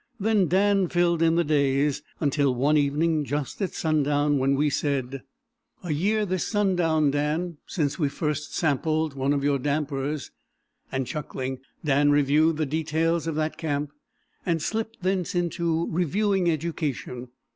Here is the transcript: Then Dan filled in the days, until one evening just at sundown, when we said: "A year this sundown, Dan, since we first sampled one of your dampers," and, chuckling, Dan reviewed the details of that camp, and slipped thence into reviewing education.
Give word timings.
Then 0.19 0.47
Dan 0.47 0.87
filled 0.87 1.21
in 1.21 1.35
the 1.35 1.43
days, 1.43 2.01
until 2.19 2.55
one 2.55 2.75
evening 2.75 3.23
just 3.23 3.61
at 3.61 3.75
sundown, 3.75 4.39
when 4.39 4.55
we 4.55 4.67
said: 4.67 5.21
"A 5.83 5.91
year 5.93 6.25
this 6.25 6.47
sundown, 6.47 7.11
Dan, 7.11 7.57
since 7.67 7.99
we 7.99 8.09
first 8.09 8.55
sampled 8.55 9.13
one 9.13 9.31
of 9.31 9.43
your 9.43 9.59
dampers," 9.59 10.31
and, 10.91 11.05
chuckling, 11.05 11.59
Dan 11.85 12.09
reviewed 12.09 12.57
the 12.57 12.65
details 12.65 13.27
of 13.27 13.35
that 13.35 13.57
camp, 13.59 13.91
and 14.43 14.59
slipped 14.59 15.03
thence 15.03 15.35
into 15.35 15.87
reviewing 15.91 16.49
education. 16.49 17.27